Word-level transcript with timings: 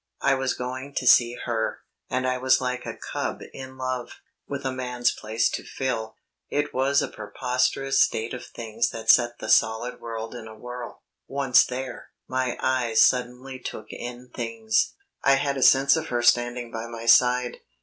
I 0.21 0.33
was 0.33 0.55
going 0.55 0.95
to 0.95 1.05
see 1.05 1.37
her, 1.45 1.81
and 2.09 2.25
I 2.25 2.39
was 2.39 2.59
like 2.59 2.87
a 2.87 2.97
cub 2.97 3.41
in 3.53 3.77
love, 3.77 4.13
with 4.47 4.65
a 4.65 4.71
man's 4.71 5.11
place 5.11 5.47
to 5.51 5.63
fill. 5.63 6.15
It 6.49 6.73
was 6.73 7.03
a 7.03 7.07
preposterous 7.07 8.01
state 8.01 8.33
of 8.33 8.43
things 8.43 8.89
that 8.89 9.11
set 9.11 9.37
the 9.37 9.47
solid 9.47 9.99
world 10.01 10.33
in 10.33 10.47
a 10.47 10.55
whirl. 10.57 11.03
Once 11.27 11.63
there, 11.63 12.09
my 12.27 12.57
eyes 12.61 12.99
suddenly 12.99 13.59
took 13.59 13.93
in 13.93 14.31
things. 14.33 14.95
I 15.23 15.35
had 15.35 15.55
a 15.55 15.61
sense 15.61 15.95
of 15.95 16.07
her 16.07 16.23
standing 16.23 16.71
by 16.71 16.87
my 16.87 17.05
side. 17.05 17.57